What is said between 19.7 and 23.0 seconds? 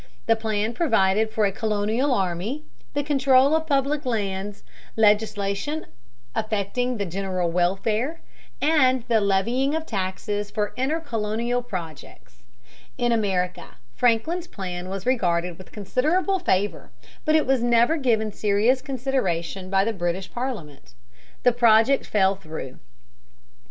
the British Parliament. The project fell through.